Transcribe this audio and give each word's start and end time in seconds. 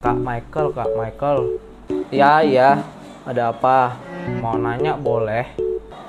Kak 0.00 0.16
Michael, 0.16 0.72
Kak 0.72 0.96
Michael. 0.96 1.60
Ya, 2.08 2.40
iya. 2.40 2.80
Ada 3.28 3.52
apa? 3.52 4.00
Mau 4.40 4.56
nanya 4.56 4.96
boleh? 4.96 5.44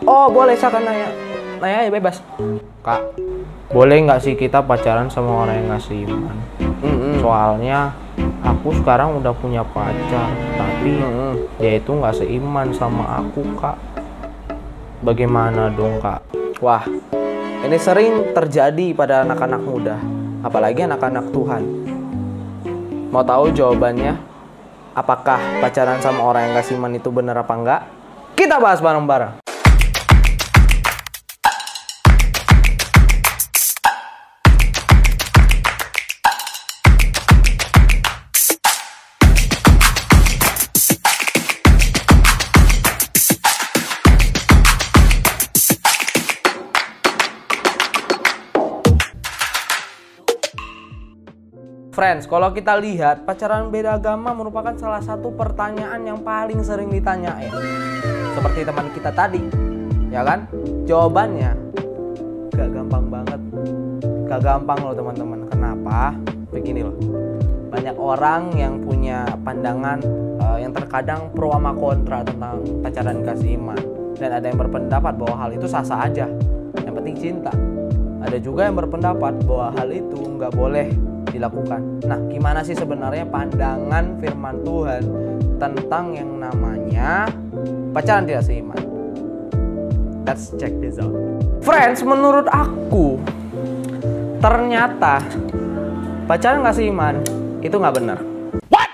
Oh, 0.08 0.32
boleh 0.32 0.56
saya 0.56 0.71
akan 0.71 0.83
nanya. 0.88 1.12
Nanya 1.60 1.78
aja 1.84 1.92
bebas. 1.92 2.24
Kak, 2.88 3.04
boleh 3.68 4.00
nggak 4.08 4.24
sih 4.24 4.40
kita 4.40 4.64
pacaran 4.64 5.12
sama 5.12 5.44
orang 5.44 5.60
yang 5.60 5.76
ngasih 5.76 6.08
iman? 6.08 6.38
Soalnya 7.20 7.92
aku 8.40 8.72
sekarang 8.80 9.20
udah 9.20 9.36
punya 9.36 9.60
pacar, 9.60 10.32
tapi 10.55 11.04
dia 11.60 11.76
itu 11.76 11.92
nggak 11.92 12.16
seiman 12.16 12.71
sama 12.71 13.20
aku, 13.20 13.44
Kak. 13.60 13.76
Bagaimana 15.04 15.68
dong, 15.68 16.00
Kak? 16.00 16.32
Wah, 16.64 16.88
ini 17.68 17.76
sering 17.76 18.32
terjadi 18.32 18.96
pada 18.96 19.28
anak-anak 19.28 19.60
muda, 19.60 20.00
apalagi 20.48 20.88
anak-anak 20.88 21.28
Tuhan. 21.36 21.80
Mau 23.12 23.28
tahu 23.28 23.52
jawabannya? 23.52 24.16
Apakah 24.96 25.60
pacaran 25.60 26.00
sama 26.00 26.24
orang 26.24 26.47
yang 26.47 26.54
kasih 26.64 26.79
iman 26.79 26.96
itu 26.96 27.11
benar 27.11 27.36
apa 27.43 27.54
enggak? 27.60 27.82
Kita 28.39 28.56
bahas 28.56 28.79
bareng-bareng. 28.79 29.40
Friends, 52.02 52.25
kalau 52.25 52.50
kita 52.50 52.81
lihat 52.81 53.30
pacaran 53.30 53.69
beda 53.69 54.02
agama 54.02 54.33
merupakan 54.33 54.73
salah 54.73 55.05
satu 55.05 55.38
pertanyaan 55.38 56.02
yang 56.02 56.17
paling 56.25 56.58
sering 56.66 56.89
ditanyain. 56.89 57.53
Seperti 58.34 58.66
teman 58.66 58.89
kita 58.89 59.14
tadi, 59.14 59.45
ya 60.09 60.26
kan? 60.26 60.50
Jawabannya 60.89 61.53
gak 62.58 62.73
gampang 62.73 63.06
banget. 63.06 63.38
Gak 64.26 64.42
gampang 64.42 64.81
loh 64.81 64.98
teman-teman. 64.98 65.45
Kenapa? 65.53 66.17
Begini 66.50 66.81
loh. 66.81 66.98
Banyak 67.70 67.94
orang 67.94 68.50
yang 68.58 68.81
punya 68.81 69.22
pandangan 69.45 70.02
uh, 70.42 70.58
yang 70.58 70.73
terkadang 70.73 71.30
pro 71.38 71.54
sama 71.54 71.70
kontra 71.78 72.26
tentang 72.26 72.66
pacaran 72.81 73.22
kasih 73.22 73.61
iman. 73.61 73.78
Dan 74.17 74.42
ada 74.42 74.50
yang 74.50 74.58
berpendapat 74.58 75.22
bahwa 75.22 75.38
hal 75.38 75.54
itu 75.54 75.70
sah-sah 75.70 76.09
aja. 76.09 76.26
Yang 76.81 76.95
penting 76.98 77.16
cinta. 77.22 77.54
Ada 78.26 78.42
juga 78.42 78.66
yang 78.66 78.73
berpendapat 78.81 79.45
bahwa 79.45 79.70
hal 79.78 79.94
itu 79.94 80.17
nggak 80.17 80.58
boleh 80.58 81.11
dilakukan. 81.32 82.04
Nah, 82.06 82.20
gimana 82.28 82.60
sih 82.62 82.76
sebenarnya 82.76 83.26
pandangan 83.26 84.20
firman 84.20 84.62
Tuhan 84.62 85.04
tentang 85.58 86.14
yang 86.14 86.32
namanya 86.38 87.26
pacaran 87.96 88.28
tidak 88.28 88.44
seiman? 88.46 88.82
Let's 90.28 90.54
check 90.60 90.76
this 90.84 91.02
out. 91.02 91.16
Friends, 91.66 92.06
menurut 92.06 92.46
aku 92.52 93.18
ternyata 94.44 95.23
pacaran 96.30 96.62
nggak 96.62 96.78
seiman 96.78 97.16
itu 97.66 97.76
nggak 97.78 97.95
benar. 97.98 98.20
What? 98.70 98.90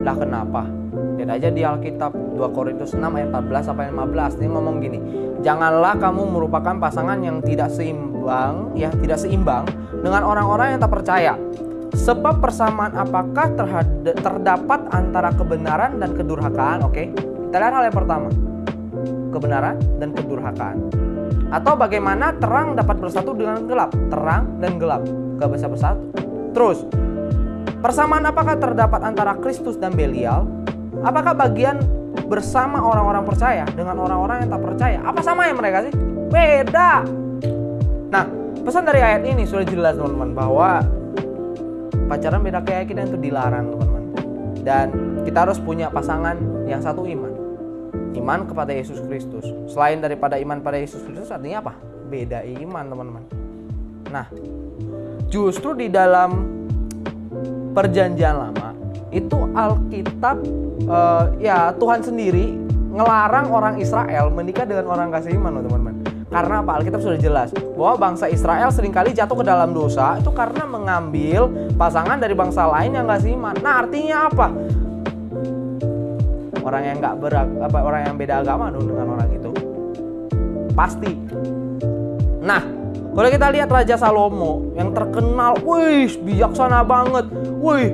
Lah 0.00 0.16
kenapa? 0.16 0.79
Lihat 0.90 1.30
aja 1.30 1.48
di 1.54 1.62
Alkitab 1.62 2.12
2 2.34 2.56
Korintus 2.56 2.92
6 2.92 3.02
ayat 3.02 3.30
14 3.30 3.68
sampai 3.70 3.86
15 3.94 4.38
dia 4.42 4.48
ngomong 4.50 4.76
gini, 4.82 4.98
"Janganlah 5.44 5.94
kamu 6.02 6.22
merupakan 6.26 6.74
pasangan 6.82 7.22
yang 7.22 7.38
tidak 7.42 7.70
seimbang, 7.70 8.74
ya 8.74 8.90
tidak 8.98 9.22
seimbang 9.22 9.64
dengan 10.02 10.22
orang-orang 10.24 10.74
yang 10.76 10.80
tak 10.80 10.92
percaya. 10.92 11.34
Sebab 11.90 12.38
persamaan 12.38 12.94
apakah 12.94 13.50
terdapat 14.22 14.80
antara 14.94 15.34
kebenaran 15.34 15.98
dan 15.98 16.14
kedurhakaan? 16.14 16.86
Oke, 16.86 17.10
kita 17.50 17.56
lihat 17.58 17.74
hal 17.74 17.84
yang 17.90 17.96
pertama. 17.98 18.28
Kebenaran 19.30 19.76
dan 19.98 20.10
kedurhakaan. 20.14 20.76
Atau 21.50 21.74
bagaimana 21.74 22.30
terang 22.38 22.78
dapat 22.78 22.96
bersatu 23.02 23.34
dengan 23.34 23.66
gelap? 23.66 23.90
Terang 24.06 24.62
dan 24.62 24.78
gelap 24.78 25.02
gak 25.42 25.50
bisa 25.50 25.66
bersatu. 25.66 26.02
Terus, 26.54 26.86
persamaan 27.82 28.22
apakah 28.22 28.54
terdapat 28.54 29.02
antara 29.02 29.34
Kristus 29.42 29.74
dan 29.74 29.90
Belial? 29.98 30.46
Apakah 31.00 31.32
bagian 31.32 31.80
bersama 32.28 32.82
orang-orang 32.82 33.24
percaya 33.24 33.64
dengan 33.72 33.96
orang-orang 34.00 34.44
yang 34.44 34.50
tak 34.52 34.62
percaya? 34.62 34.98
Apa 35.02 35.20
sama 35.24 35.48
yang 35.48 35.56
mereka 35.56 35.88
sih? 35.88 35.92
Beda. 36.30 37.02
Nah, 38.10 38.24
pesan 38.62 38.84
dari 38.84 39.00
ayat 39.00 39.22
ini 39.24 39.48
sudah 39.48 39.64
jelas 39.64 39.96
teman-teman 39.96 40.30
bahwa 40.36 40.70
pacaran 42.10 42.42
beda 42.42 42.60
keyakinan 42.66 43.06
itu 43.06 43.18
dilarang 43.30 43.70
teman-teman 43.70 44.04
dan 44.66 44.86
kita 45.22 45.46
harus 45.46 45.62
punya 45.62 45.86
pasangan 45.88 46.34
yang 46.66 46.82
satu 46.82 47.06
iman 47.06 47.32
iman 48.18 48.40
kepada 48.50 48.74
Yesus 48.74 48.98
Kristus 49.06 49.46
selain 49.70 50.02
daripada 50.02 50.34
iman 50.42 50.58
pada 50.58 50.82
Yesus 50.82 51.06
Kristus 51.06 51.30
artinya 51.30 51.62
apa 51.62 51.72
beda 52.10 52.42
iman 52.66 52.84
teman-teman 52.90 53.24
nah 54.10 54.26
justru 55.30 55.78
di 55.78 55.86
dalam 55.86 56.50
perjanjian 57.70 58.34
lama 58.34 58.69
itu 59.10 59.38
Alkitab 59.54 60.36
uh, 60.86 61.34
ya 61.42 61.74
Tuhan 61.74 62.00
sendiri 62.02 62.54
ngelarang 62.90 63.50
orang 63.50 63.74
Israel 63.78 64.30
menikah 64.30 64.66
dengan 64.66 64.90
orang 64.90 65.10
kasih 65.14 65.34
iman 65.38 65.58
loh 65.58 65.62
teman-teman 65.66 65.94
karena 66.30 66.62
apa? 66.62 66.78
Alkitab 66.78 67.02
sudah 67.02 67.18
jelas 67.18 67.50
bahwa 67.74 67.94
bangsa 67.98 68.30
Israel 68.30 68.70
sering 68.70 68.94
kali 68.94 69.10
jatuh 69.10 69.34
ke 69.34 69.42
dalam 69.42 69.74
dosa 69.74 70.14
itu 70.14 70.30
karena 70.30 70.62
mengambil 70.62 71.50
pasangan 71.74 72.22
dari 72.22 72.38
bangsa 72.38 72.70
lain 72.70 72.94
yang 72.94 73.10
gak 73.10 73.26
seiman. 73.26 73.58
Nah 73.58 73.82
artinya 73.82 74.30
apa? 74.30 74.46
Orang 76.62 76.82
yang 76.86 76.96
nggak 77.02 77.16
berak, 77.18 77.48
apa 77.66 77.78
orang 77.82 78.02
yang 78.06 78.14
beda 78.14 78.46
agama 78.46 78.70
dong 78.70 78.86
dengan 78.86 79.06
orang 79.18 79.28
itu 79.34 79.50
pasti. 80.70 81.10
Nah 82.46 82.62
kalau 83.10 83.26
kita 83.26 83.50
lihat 83.50 83.66
Raja 83.66 83.98
Salomo 83.98 84.70
yang 84.78 84.94
terkenal, 84.94 85.58
wih 85.66 86.14
bijaksana 86.22 86.86
banget, 86.86 87.26
wih 87.58 87.90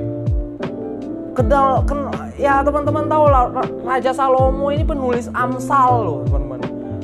kedal, 1.37 1.85
ken, 1.85 2.09
ya 2.41 2.65
teman-teman 2.65 3.05
tahu 3.05 3.25
lah 3.29 3.53
Raja 3.85 4.09
Salomo 4.09 4.73
ini 4.73 4.81
penulis 4.81 5.29
Amsal 5.37 6.01
loh 6.01 6.19
teman-teman, 6.25 6.59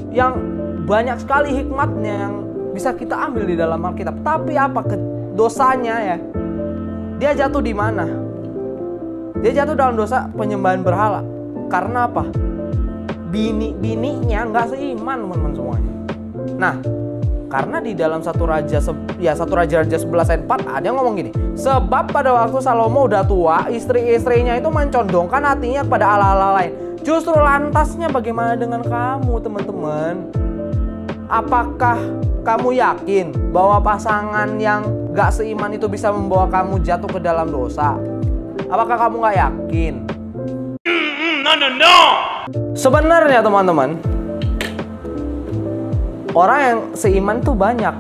yang 0.10 0.34
banyak 0.90 1.22
sekali 1.22 1.54
hikmatnya 1.54 2.14
yang 2.28 2.34
bisa 2.74 2.90
kita 2.98 3.14
ambil 3.30 3.46
di 3.46 3.54
dalam 3.54 3.78
Alkitab. 3.86 4.26
Tapi 4.26 4.58
apa 4.58 4.82
ke 4.82 4.98
dosanya 5.38 5.96
ya? 6.02 6.18
Dia 7.22 7.32
jatuh 7.38 7.62
di 7.62 7.72
mana? 7.72 8.10
Dia 9.40 9.64
jatuh 9.64 9.78
dalam 9.78 9.96
dosa 9.96 10.28
penyembahan 10.34 10.82
berhala. 10.82 11.22
Karena 11.70 12.10
apa? 12.10 12.26
Bini-bininya 13.30 14.50
nggak 14.50 14.74
seiman 14.74 15.24
teman-teman 15.24 15.54
semuanya. 15.54 15.94
Nah, 16.58 16.76
karena 17.54 17.78
di 17.78 17.94
dalam 17.94 18.26
satu 18.26 18.50
raja 18.50 18.82
ya 19.22 19.38
satu 19.38 19.54
raja 19.54 19.86
raja 19.86 19.98
11 20.02 20.10
ayat 20.10 20.42
4 20.50 20.74
ada 20.74 20.86
yang 20.90 20.98
ngomong 20.98 21.22
gini 21.22 21.32
sebab 21.54 22.10
pada 22.10 22.34
waktu 22.34 22.58
Salomo 22.66 23.06
udah 23.06 23.22
tua 23.22 23.70
istri-istrinya 23.70 24.58
itu 24.58 24.74
mencondongkan 24.74 25.46
hatinya 25.46 25.86
kepada 25.86 26.18
Allah-Allah 26.18 26.52
lain 26.58 26.72
justru 27.06 27.38
lantasnya 27.38 28.10
bagaimana 28.10 28.58
dengan 28.58 28.82
kamu 28.82 29.38
teman-teman 29.38 30.34
Apakah 31.34 31.98
kamu 32.46 32.78
yakin 32.78 33.34
bahwa 33.50 33.82
pasangan 33.82 34.54
yang 34.62 34.86
gak 35.18 35.34
seiman 35.34 35.74
itu 35.74 35.90
bisa 35.90 36.14
membawa 36.14 36.46
kamu 36.46 36.78
jatuh 36.86 37.10
ke 37.10 37.18
dalam 37.18 37.50
dosa? 37.50 37.98
Apakah 38.70 39.08
kamu 39.08 39.16
gak 39.18 39.38
yakin? 39.42 39.94
No, 41.42 41.58
no, 41.58 41.74
no. 41.74 41.98
Sebenarnya 42.78 43.42
teman-teman, 43.42 43.98
orang 46.34 46.60
yang 46.60 46.80
seiman 46.98 47.38
tuh 47.40 47.54
banyak, 47.54 47.94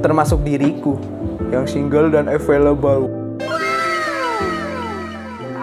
termasuk 0.00 0.40
diriku 0.44 0.96
yang 1.52 1.68
single 1.68 2.08
dan 2.12 2.28
available. 2.28 3.08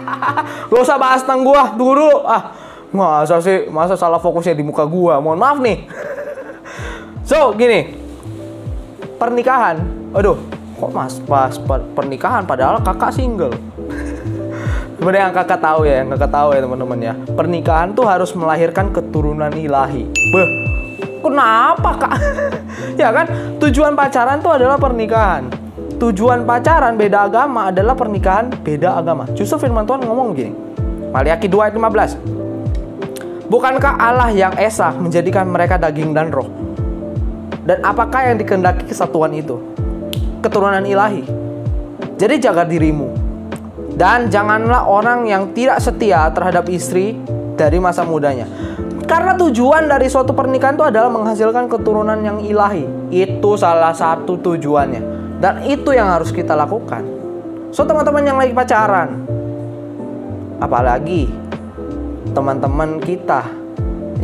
Gak 0.70 0.82
usah 0.82 0.98
bahas 0.98 1.22
tentang 1.26 1.46
gua 1.46 1.74
dulu. 1.74 2.26
Ah, 2.26 2.54
masa 2.94 3.42
sih, 3.42 3.68
masa 3.70 3.98
salah 3.98 4.22
fokusnya 4.22 4.54
di 4.58 4.64
muka 4.64 4.86
gua. 4.86 5.20
Mohon 5.20 5.40
maaf 5.42 5.58
nih. 5.62 5.78
So 7.26 7.58
gini, 7.58 7.98
pernikahan, 9.18 9.82
aduh, 10.14 10.38
kok 10.78 10.94
mas 10.94 11.18
pas 11.26 11.58
pernikahan 11.98 12.46
padahal 12.46 12.78
kakak 12.86 13.18
single. 13.18 13.50
Sebenarnya 15.02 15.34
yang 15.34 15.34
kakak 15.34 15.58
tahu 15.58 15.90
ya, 15.90 16.06
yang 16.06 16.14
kakak 16.14 16.30
tahu 16.30 16.54
ya 16.54 16.62
teman-teman 16.62 17.00
ya, 17.02 17.18
pernikahan 17.34 17.98
tuh 17.98 18.06
harus 18.06 18.30
melahirkan 18.38 18.94
keturunan 18.94 19.50
ilahi. 19.58 20.06
Beh, 20.06 20.50
kenapa 21.26 21.90
kak? 21.98 22.14
ya 23.02 23.10
kan, 23.10 23.26
tujuan 23.58 23.98
pacaran 23.98 24.38
tuh 24.46 24.54
adalah 24.54 24.78
pernikahan. 24.78 25.50
Tujuan 25.98 26.46
pacaran 26.46 26.94
beda 27.00 27.26
agama 27.26 27.74
adalah 27.74 27.98
pernikahan 27.98 28.52
beda 28.52 29.00
agama. 29.00 29.26
Justru 29.34 29.66
firman 29.66 29.90
Tuhan 29.90 30.06
ngomong 30.06 30.38
gini, 30.38 30.54
Maliaki 31.10 31.50
2 31.50 31.72
ayat 31.72 31.74
15. 31.74 33.50
Bukankah 33.50 33.94
Allah 34.02 34.30
yang 34.34 34.54
esa 34.58 34.92
menjadikan 34.94 35.48
mereka 35.50 35.80
daging 35.80 36.12
dan 36.12 36.30
roh? 36.34 36.50
Dan 37.66 37.82
apakah 37.82 38.30
yang 38.30 38.38
dikehendaki 38.38 38.86
kesatuan 38.86 39.34
itu? 39.34 39.58
Keturunan 40.46 40.86
ilahi. 40.86 41.26
Jadi 42.20 42.36
jaga 42.38 42.68
dirimu. 42.68 43.10
Dan 43.96 44.28
janganlah 44.28 44.86
orang 44.86 45.26
yang 45.26 45.56
tidak 45.56 45.80
setia 45.80 46.30
terhadap 46.36 46.68
istri 46.68 47.16
dari 47.56 47.80
masa 47.80 48.04
mudanya. 48.04 48.46
Karena 49.06 49.38
tujuan 49.38 49.86
dari 49.86 50.10
suatu 50.10 50.34
pernikahan 50.34 50.74
itu 50.74 50.86
adalah 50.86 51.14
menghasilkan 51.14 51.70
keturunan 51.70 52.18
yang 52.26 52.42
ilahi. 52.42 52.90
Itu 53.14 53.54
salah 53.54 53.94
satu 53.94 54.42
tujuannya. 54.42 55.02
Dan 55.38 55.62
itu 55.70 55.94
yang 55.94 56.10
harus 56.10 56.34
kita 56.34 56.58
lakukan. 56.58 57.06
So 57.70 57.86
teman-teman 57.86 58.26
yang 58.26 58.42
lagi 58.42 58.56
pacaran, 58.56 59.30
apalagi 60.58 61.30
teman-teman 62.34 62.98
kita 63.04 63.46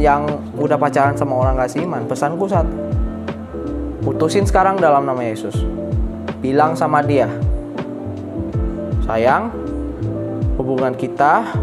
yang 0.01 0.25
udah 0.57 0.80
pacaran 0.81 1.13
sama 1.13 1.38
orang 1.38 1.62
gak 1.62 1.77
seiman, 1.77 2.10
pesanku 2.10 2.50
satu. 2.50 2.74
Putusin 4.01 4.50
sekarang 4.50 4.81
dalam 4.81 5.06
nama 5.06 5.22
Yesus. 5.22 5.62
Bilang 6.42 6.74
sama 6.74 7.06
dia, 7.06 7.30
sayang, 9.06 9.54
hubungan 10.57 10.98
kita 10.98 11.54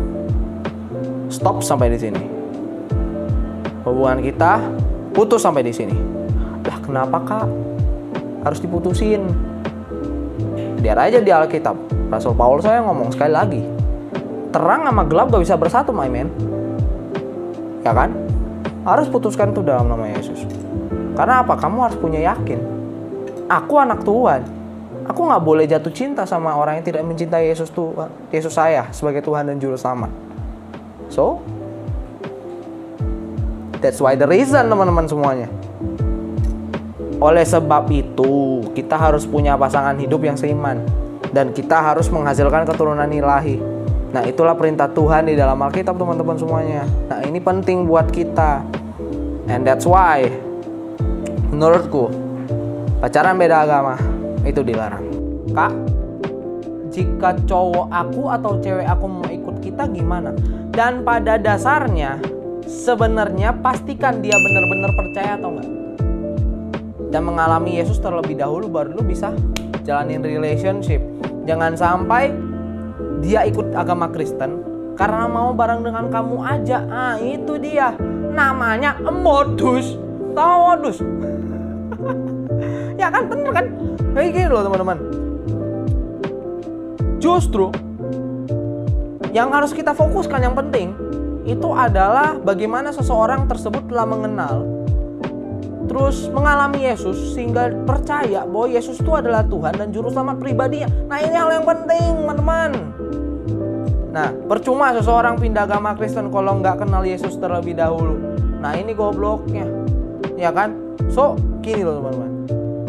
stop 1.32 1.66
sampai 1.66 1.90
di 1.90 1.98
sini. 1.98 2.37
Hubungan 3.88 4.20
kita 4.20 4.60
putus 5.16 5.40
sampai 5.40 5.64
di 5.64 5.72
sini. 5.72 5.96
Lah 6.68 6.78
kenapa 6.84 7.18
kak? 7.24 7.46
Harus 8.44 8.60
diputusin. 8.60 9.24
Biar 10.78 11.00
aja 11.00 11.18
di 11.18 11.32
Alkitab. 11.32 11.74
Rasul 12.12 12.36
Paulus 12.36 12.68
saya 12.68 12.84
ngomong 12.84 13.10
sekali 13.12 13.32
lagi. 13.32 13.62
Terang 14.52 14.84
sama 14.84 15.04
gelap 15.08 15.32
gak 15.32 15.42
bisa 15.44 15.56
bersatu, 15.56 15.92
my 15.92 16.08
man. 16.08 16.28
Ya 17.84 17.92
kan? 17.96 18.12
Harus 18.84 19.08
putuskan 19.08 19.52
tuh 19.52 19.64
dalam 19.64 19.88
nama 19.88 20.08
Yesus. 20.08 20.44
Karena 21.16 21.42
apa? 21.42 21.56
Kamu 21.56 21.82
harus 21.82 21.98
punya 21.98 22.20
yakin. 22.22 22.60
Aku 23.48 23.80
anak 23.80 24.04
Tuhan. 24.04 24.44
Aku 25.08 25.24
nggak 25.24 25.40
boleh 25.40 25.64
jatuh 25.64 25.88
cinta 25.88 26.28
sama 26.28 26.52
orang 26.52 26.80
yang 26.80 26.84
tidak 26.84 27.00
mencintai 27.00 27.48
Yesus 27.48 27.72
Tuhan, 27.72 28.12
Yesus 28.28 28.52
saya 28.52 28.92
sebagai 28.92 29.24
Tuhan 29.24 29.48
dan 29.48 29.56
Juru 29.56 29.80
Selamat. 29.80 30.12
So, 31.08 31.40
that's 33.78 34.02
why 34.02 34.14
the 34.18 34.26
reason 34.26 34.66
teman-teman 34.66 35.06
semuanya. 35.06 35.48
Oleh 37.18 37.42
sebab 37.42 37.90
itu, 37.90 38.62
kita 38.78 38.94
harus 38.94 39.26
punya 39.26 39.58
pasangan 39.58 39.98
hidup 39.98 40.22
yang 40.22 40.38
seiman 40.38 40.86
dan 41.34 41.50
kita 41.50 41.82
harus 41.82 42.06
menghasilkan 42.14 42.62
keturunan 42.62 43.10
ilahi. 43.10 43.58
Nah, 44.14 44.22
itulah 44.22 44.54
perintah 44.54 44.86
Tuhan 44.88 45.26
di 45.26 45.34
dalam 45.34 45.58
Alkitab, 45.58 45.98
teman-teman 45.98 46.38
semuanya. 46.38 46.86
Nah, 47.10 47.20
ini 47.26 47.42
penting 47.42 47.90
buat 47.90 48.08
kita. 48.14 48.62
And 49.50 49.66
that's 49.66 49.84
why 49.84 50.30
menurutku 51.50 52.12
pacaran 53.02 53.34
beda 53.34 53.66
agama 53.66 53.98
itu 54.46 54.62
dilarang. 54.62 55.04
Kak, 55.52 55.72
jika 56.94 57.34
cowok 57.50 57.88
aku 57.90 58.22
atau 58.30 58.52
cewek 58.62 58.86
aku 58.86 59.06
mau 59.10 59.26
ikut 59.26 59.56
kita 59.58 59.90
gimana? 59.90 60.32
Dan 60.70 61.02
pada 61.02 61.34
dasarnya 61.34 62.37
sebenarnya 62.68 63.56
pastikan 63.64 64.20
dia 64.20 64.36
benar-benar 64.36 64.92
percaya 64.92 65.40
atau 65.40 65.56
enggak. 65.56 65.68
Dan 67.08 67.24
mengalami 67.24 67.80
Yesus 67.80 67.96
terlebih 67.96 68.36
dahulu 68.36 68.68
baru 68.68 68.92
lu 68.92 69.02
bisa 69.02 69.32
jalanin 69.88 70.20
relationship. 70.20 71.00
Jangan 71.48 71.72
sampai 71.72 72.28
dia 73.24 73.48
ikut 73.48 73.72
agama 73.72 74.12
Kristen 74.12 74.60
karena 75.00 75.24
mau 75.24 75.56
bareng 75.56 75.80
dengan 75.80 76.12
kamu 76.12 76.36
aja. 76.44 76.84
Ah, 76.92 77.16
itu 77.16 77.56
dia. 77.56 77.96
Namanya 78.36 79.00
modus. 79.00 79.96
Tahu 80.36 80.56
modus? 80.68 81.00
ya 83.00 83.08
kan 83.08 83.24
bener 83.32 83.50
kan? 83.56 83.66
Kayak 84.12 84.30
gini 84.36 84.48
loh 84.52 84.62
teman-teman. 84.68 84.98
Justru 87.16 87.72
yang 89.32 89.48
harus 89.48 89.72
kita 89.72 89.96
fokuskan 89.96 90.44
yang 90.44 90.52
penting 90.52 91.07
itu 91.48 91.68
adalah 91.72 92.36
bagaimana 92.36 92.92
seseorang 92.92 93.48
tersebut 93.48 93.88
telah 93.88 94.04
mengenal 94.04 94.78
terus 95.88 96.28
mengalami 96.28 96.84
Yesus 96.84 97.32
sehingga 97.32 97.72
percaya 97.88 98.44
bahwa 98.44 98.68
Yesus 98.68 99.00
itu 99.00 99.08
adalah 99.08 99.40
Tuhan 99.48 99.72
dan 99.80 99.88
juru 99.88 100.12
selamat 100.12 100.36
pribadinya. 100.36 100.86
Nah, 101.08 101.18
ini 101.24 101.32
hal 101.32 101.48
yang 101.48 101.64
penting, 101.64 102.22
teman-teman. 102.22 102.70
Nah, 104.12 104.28
percuma 104.46 104.92
seseorang 104.92 105.40
pindah 105.40 105.64
agama 105.64 105.96
Kristen 105.96 106.28
kalau 106.28 106.60
nggak 106.60 106.84
kenal 106.84 107.00
Yesus 107.00 107.40
terlebih 107.40 107.72
dahulu. 107.72 108.20
Nah, 108.60 108.76
ini 108.76 108.92
gobloknya. 108.92 109.64
Ya 110.36 110.52
kan? 110.52 110.76
So, 111.08 111.40
gini 111.64 111.80
loh 111.80 112.04
teman-teman. 112.04 112.30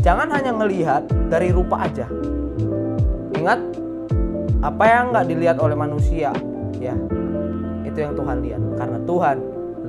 Jangan 0.04 0.28
hanya 0.36 0.52
ngelihat 0.60 1.08
dari 1.32 1.56
rupa 1.56 1.88
aja. 1.88 2.08
Ingat, 3.40 3.60
apa 4.60 4.84
yang 4.84 5.16
nggak 5.16 5.26
dilihat 5.32 5.58
oleh 5.64 5.76
manusia, 5.76 6.36
ya, 6.76 6.96
itu 8.00 8.08
yang 8.08 8.16
Tuhan 8.16 8.38
lihat. 8.40 8.62
Karena 8.80 8.98
Tuhan 9.04 9.38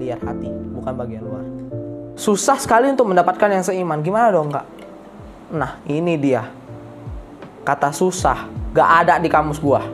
lihat 0.03 0.21
hati, 0.27 0.51
bukan 0.75 0.93
bagian 0.99 1.23
luar. 1.23 1.45
Susah 2.19 2.59
sekali 2.59 2.91
untuk 2.91 3.07
mendapatkan 3.07 3.47
yang 3.47 3.63
seiman. 3.63 4.03
Gimana 4.03 4.35
dong, 4.35 4.51
Kak? 4.51 4.67
Nah, 5.55 5.79
ini 5.87 6.19
dia. 6.19 6.43
Kata 7.63 7.95
susah 7.95 8.51
gak 8.75 8.91
ada 9.07 9.15
di 9.23 9.31
kamus 9.31 9.63
gua. 9.63 9.87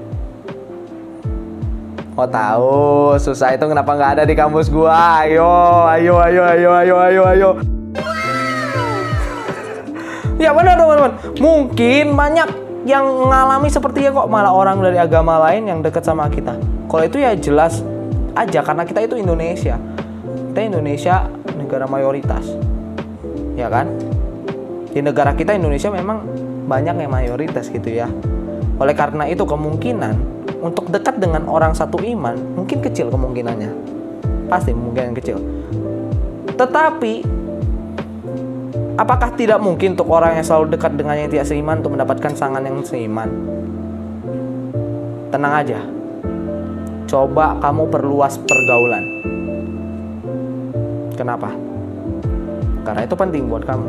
Oh 2.17 2.25
tahu, 2.25 3.21
susah 3.21 3.53
itu 3.53 3.69
kenapa 3.69 3.93
nggak 3.93 4.13
ada 4.17 4.25
di 4.25 4.33
kamus 4.33 4.73
gua? 4.73 5.21
Ayo, 5.21 5.45
ayo, 5.85 6.17
ayo, 6.17 6.43
ayo, 6.49 6.71
ayo, 6.73 6.95
ayo, 6.97 7.23
ayo. 7.29 7.51
ya 10.41 10.57
benar 10.57 10.81
teman-teman. 10.81 11.13
Mungkin 11.37 12.17
banyak 12.17 12.49
yang 12.89 13.05
mengalami 13.05 13.69
seperti 13.69 14.09
ya 14.09 14.17
kok 14.17 14.33
malah 14.33 14.49
orang 14.49 14.81
dari 14.81 14.97
agama 14.97 15.37
lain 15.45 15.69
yang 15.69 15.85
dekat 15.85 16.09
sama 16.09 16.25
kita. 16.33 16.57
Kalau 16.89 17.05
itu 17.05 17.21
ya 17.21 17.37
jelas 17.37 17.85
aja 18.37 18.61
karena 18.61 18.85
kita 18.85 19.01
itu 19.03 19.17
Indonesia. 19.17 19.81
Kita 20.53 20.61
Indonesia 20.61 21.27
negara 21.57 21.89
mayoritas. 21.89 22.45
Ya 23.57 23.73
kan? 23.73 23.89
Di 24.93 25.01
negara 25.01 25.33
kita 25.33 25.57
Indonesia 25.57 25.89
memang 25.89 26.25
banyak 26.69 26.95
yang 27.01 27.13
mayoritas 27.13 27.73
gitu 27.73 27.89
ya. 27.89 28.09
Oleh 28.77 28.93
karena 28.93 29.25
itu 29.25 29.49
kemungkinan 29.49 30.37
untuk 30.61 30.93
dekat 30.93 31.17
dengan 31.17 31.49
orang 31.49 31.73
satu 31.73 31.97
iman 32.01 32.37
mungkin 32.57 32.85
kecil 32.85 33.09
kemungkinannya. 33.09 33.73
Pasti 34.53 34.77
mungkin 34.77 35.17
kecil. 35.17 35.41
Tetapi 36.57 37.25
apakah 39.01 39.33
tidak 39.37 39.61
mungkin 39.61 39.97
untuk 39.97 40.09
orang 40.13 40.37
yang 40.41 40.45
selalu 40.45 40.77
dekat 40.77 40.97
dengan 40.97 41.17
yang 41.17 41.29
tidak 41.33 41.49
seiman 41.49 41.81
untuk 41.81 41.97
mendapatkan 41.97 42.33
sangan 42.37 42.63
yang 42.65 42.81
seiman? 42.85 43.29
Tenang 45.33 45.53
aja. 45.53 45.96
Coba 47.07 47.55
kamu 47.63 47.87
perluas 47.87 48.35
pergaulan. 48.43 49.05
Kenapa? 51.15 51.55
Karena 52.83 53.07
itu 53.07 53.15
penting 53.15 53.47
buat 53.47 53.63
kamu. 53.63 53.89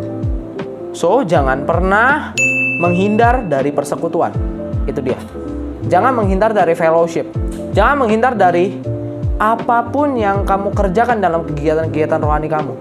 So, 0.93 1.25
jangan 1.25 1.65
pernah 1.65 2.33
menghindar 2.81 3.45
dari 3.49 3.73
persekutuan. 3.73 4.33
Itu 4.85 5.01
dia. 5.01 5.17
Jangan 5.89 6.13
menghindar 6.13 6.53
dari 6.53 6.77
fellowship. 6.77 7.29
Jangan 7.73 8.05
menghindar 8.05 8.33
dari 8.33 8.77
apa 9.37 9.85
pun 9.89 10.17
yang 10.17 10.45
kamu 10.45 10.73
kerjakan 10.73 11.21
dalam 11.21 11.45
kegiatan-kegiatan 11.45 12.17
rohani 12.21 12.49
kamu. 12.49 12.73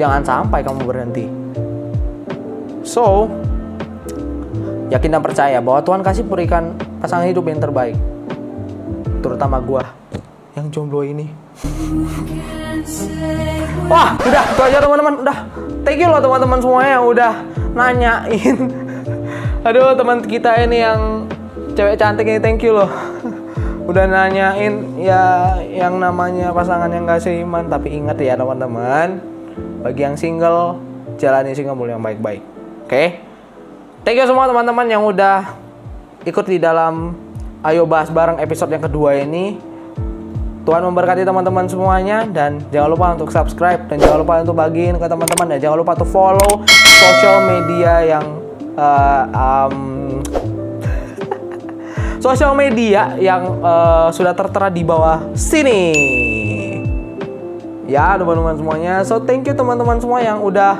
Jangan 0.00 0.20
sampai 0.24 0.60
kamu 0.64 0.80
berhenti. 0.84 1.24
So, 2.84 3.28
yakin 4.88 5.16
dan 5.16 5.20
percaya 5.20 5.60
bahwa 5.60 5.84
Tuhan 5.84 6.00
kasih 6.00 6.24
berikan 6.24 6.72
pasangan 7.04 7.28
hidup 7.28 7.44
yang 7.48 7.60
terbaik. 7.60 7.96
Terutama 9.18 9.58
gua 9.62 9.84
yang 10.58 10.66
jomblo 10.74 11.06
ini. 11.06 11.26
Wah, 13.88 14.18
udah 14.18 14.44
itu 14.52 14.62
aja 14.62 14.78
teman-teman. 14.82 15.14
Udah. 15.22 15.38
Thank 15.86 16.04
you 16.04 16.08
loh 16.10 16.20
teman-teman 16.20 16.58
semuanya 16.60 16.90
yang 17.00 17.06
udah 17.06 17.32
nanyain. 17.72 18.56
Aduh, 19.66 19.94
teman 19.96 20.20
kita 20.22 20.54
ini 20.62 20.84
yang 20.84 21.26
cewek 21.72 21.96
cantik 21.98 22.26
ini 22.26 22.38
thank 22.42 22.62
you 22.62 22.74
loh. 22.74 22.90
Udah 23.88 24.04
nanyain 24.04 25.00
ya 25.00 25.56
yang 25.64 25.96
namanya 25.96 26.52
pasangan 26.52 26.92
yang 26.92 27.08
gak 27.08 27.24
seiman, 27.24 27.72
tapi 27.72 27.96
ingat 27.96 28.20
ya 28.20 28.36
teman-teman, 28.36 29.16
bagi 29.80 30.04
yang 30.04 30.12
single 30.12 30.76
jalani 31.16 31.56
single 31.56 31.88
yang 31.88 32.04
baik-baik. 32.04 32.44
Oke? 32.84 32.92
Okay? 32.92 33.08
Thank 34.04 34.20
you 34.20 34.28
semua 34.28 34.44
teman-teman 34.44 34.86
yang 34.92 35.02
udah 35.08 35.56
ikut 36.28 36.44
di 36.44 36.60
dalam 36.60 37.16
Ayo 37.58 37.90
bahas 37.90 38.06
bareng 38.06 38.38
episode 38.38 38.70
yang 38.70 38.86
kedua 38.86 39.18
ini. 39.18 39.58
Tuhan 40.62 40.78
memberkati 40.78 41.26
teman-teman 41.26 41.66
semuanya 41.66 42.22
dan 42.22 42.62
jangan 42.70 42.94
lupa 42.94 43.06
untuk 43.18 43.34
subscribe 43.34 43.82
dan 43.90 43.98
jangan 43.98 44.22
lupa 44.22 44.46
untuk 44.46 44.54
bagiin 44.54 44.94
ke 44.94 45.06
teman-teman 45.10 45.46
dan 45.50 45.58
jangan 45.58 45.76
lupa 45.82 45.98
untuk 45.98 46.06
follow 46.12 46.62
sosial 47.02 47.38
media 47.50 47.92
yang 48.04 48.26
uh, 48.78 49.24
um, 49.32 49.76
sosial 52.24 52.54
media 52.54 53.18
yang 53.18 53.58
uh, 53.58 54.12
sudah 54.14 54.38
tertera 54.38 54.70
di 54.70 54.86
bawah 54.86 55.26
sini. 55.34 55.82
Ya 57.90 58.14
teman-teman 58.14 58.54
semuanya. 58.54 59.02
So 59.02 59.18
thank 59.18 59.50
you 59.50 59.56
teman-teman 59.58 59.98
semua 59.98 60.22
yang 60.22 60.46
udah 60.46 60.78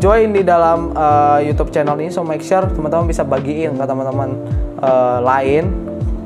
join 0.00 0.32
di 0.32 0.40
dalam 0.40 0.96
uh, 0.96 1.36
YouTube 1.44 1.68
channel 1.68 2.00
ini. 2.00 2.08
So 2.08 2.24
make 2.24 2.40
sure 2.40 2.64
teman-teman 2.64 3.12
bisa 3.12 3.20
bagiin 3.28 3.76
ke 3.76 3.84
teman-teman 3.84 4.40
uh, 4.80 5.20
lain 5.20 5.83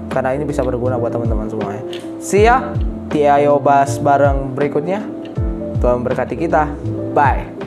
karena 0.09 0.35
ini 0.35 0.45
bisa 0.49 0.65
berguna 0.65 0.97
buat 0.97 1.13
teman-teman 1.13 1.47
semuanya. 1.49 1.85
See 2.19 2.45
ya 2.49 2.73
di 3.09 3.25
Ayo 3.25 3.61
Bahas 3.61 3.97
bareng 4.01 4.57
berikutnya. 4.57 5.05
Tuhan 5.79 6.03
berkati 6.03 6.35
kita. 6.35 6.67
Bye. 7.15 7.58